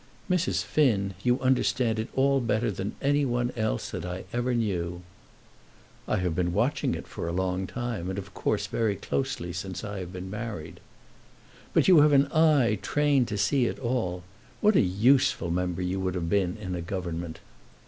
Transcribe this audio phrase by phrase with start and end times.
[0.27, 0.63] "Mrs.
[0.63, 5.03] Finn, you understand it all better than any one else that I ever knew."
[6.07, 9.99] "I have been watching it a long time, and of course very closely since I
[9.99, 10.79] have been married."
[11.71, 14.23] "But you have an eye trained to see it all.
[14.59, 17.37] What a useful member you would have been in a government!"